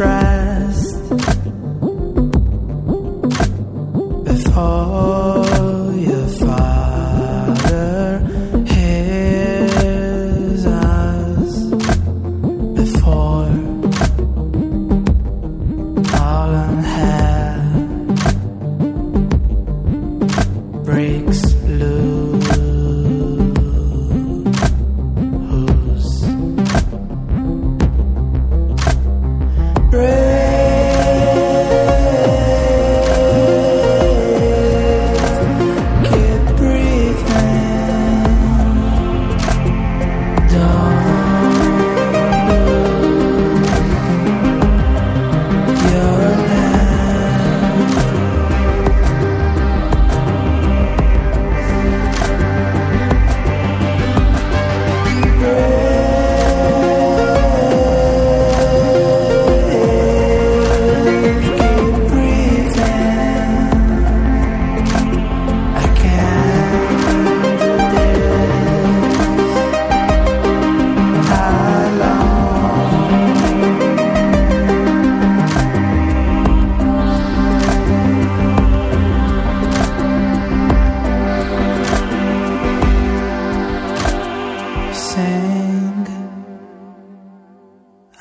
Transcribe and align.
And 0.00 0.41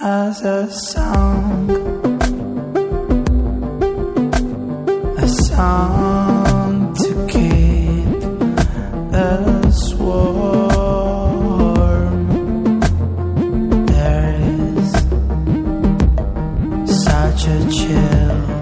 as 0.04 0.42
a 0.42 0.68
song, 0.72 1.70
a 5.18 5.28
song 5.28 6.96
to 6.96 7.28
keep. 7.28 8.22
There 9.12 9.42
is 14.76 14.92
such 17.04 17.46
a 17.46 17.70
chill, 17.70 18.61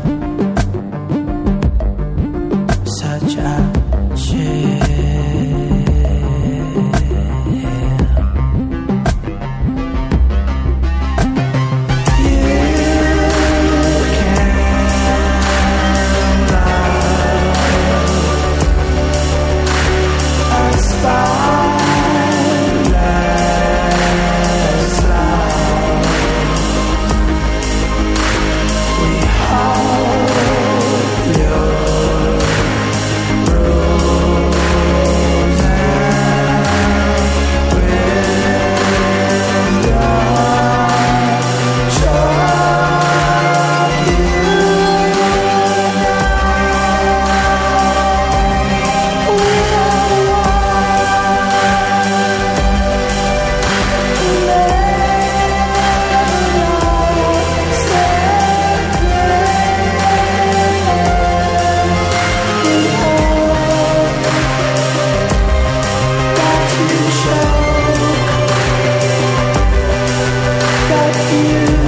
That 71.12 71.78